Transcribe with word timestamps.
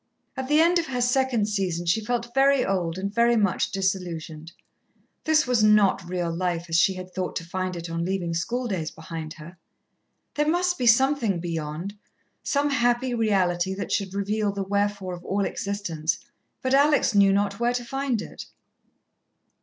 At 0.35 0.47
the 0.47 0.59
end 0.59 0.79
of 0.79 0.87
her 0.87 0.99
second 0.99 1.47
season 1.47 1.85
she 1.85 2.03
felt 2.03 2.33
very 2.33 2.65
old, 2.65 2.97
and 2.97 3.13
very 3.13 3.35
much 3.35 3.69
disillusioned. 3.69 4.51
This 5.25 5.45
was 5.45 5.63
not 5.63 6.09
real 6.09 6.35
life 6.35 6.65
as 6.69 6.75
she 6.75 6.95
had 6.95 7.13
thought 7.13 7.35
to 7.35 7.45
find 7.45 7.75
it 7.75 7.87
on 7.87 8.03
leaving 8.03 8.33
schooldays 8.33 8.89
behind 8.89 9.33
her. 9.33 9.59
There 10.33 10.47
must 10.47 10.79
be 10.79 10.87
something 10.87 11.39
beyond 11.39 11.99
some 12.41 12.71
happy 12.71 13.13
reality 13.13 13.75
that 13.75 13.91
should 13.91 14.15
reveal 14.15 14.51
the 14.51 14.63
wherefore 14.63 15.13
of 15.13 15.23
all 15.23 15.45
existence, 15.45 16.17
but 16.63 16.73
Alex 16.73 17.13
knew 17.13 17.31
not 17.31 17.59
where 17.59 17.73
to 17.73 17.85
find 17.85 18.23
it. 18.23 18.47